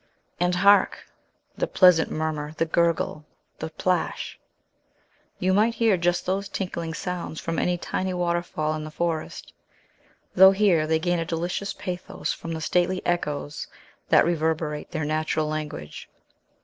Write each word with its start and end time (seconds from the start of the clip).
And 0.39 0.55
hark, 0.55 1.05
the 1.55 1.67
pleasant 1.67 2.09
murmur, 2.09 2.55
the 2.57 2.65
gurgle, 2.65 3.23
the 3.59 3.69
plash! 3.69 4.39
You 5.37 5.53
might 5.53 5.75
hear 5.75 5.95
just 5.95 6.25
those 6.25 6.49
tinkling 6.49 6.95
sounds 6.95 7.39
from 7.39 7.59
any 7.59 7.77
tiny 7.77 8.11
waterfall 8.11 8.73
in 8.73 8.83
the 8.83 8.89
forest, 8.89 9.53
though 10.33 10.53
here 10.53 10.87
they 10.87 10.97
gain 10.97 11.19
a 11.19 11.23
delicious 11.25 11.73
pathos 11.73 12.33
from 12.33 12.53
the 12.53 12.61
stately 12.61 13.05
echoes 13.05 13.67
that 14.09 14.25
reverberate 14.25 14.89
their 14.89 15.05
natural 15.05 15.45
language. 15.45 16.09